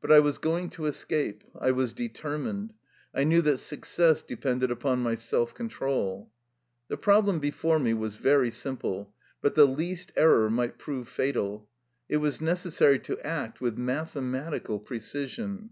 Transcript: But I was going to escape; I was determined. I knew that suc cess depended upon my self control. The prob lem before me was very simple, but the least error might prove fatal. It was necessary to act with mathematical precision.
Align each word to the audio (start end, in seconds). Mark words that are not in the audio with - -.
But 0.00 0.10
I 0.10 0.18
was 0.18 0.38
going 0.38 0.70
to 0.70 0.86
escape; 0.86 1.44
I 1.56 1.70
was 1.70 1.92
determined. 1.92 2.74
I 3.14 3.22
knew 3.22 3.40
that 3.42 3.58
suc 3.58 3.84
cess 3.86 4.20
depended 4.20 4.72
upon 4.72 4.98
my 5.04 5.14
self 5.14 5.54
control. 5.54 6.32
The 6.88 6.96
prob 6.96 7.28
lem 7.28 7.38
before 7.38 7.78
me 7.78 7.94
was 7.94 8.16
very 8.16 8.50
simple, 8.50 9.14
but 9.40 9.54
the 9.54 9.66
least 9.68 10.10
error 10.16 10.50
might 10.50 10.78
prove 10.78 11.06
fatal. 11.06 11.68
It 12.08 12.16
was 12.16 12.40
necessary 12.40 12.98
to 13.06 13.20
act 13.24 13.60
with 13.60 13.78
mathematical 13.78 14.80
precision. 14.80 15.70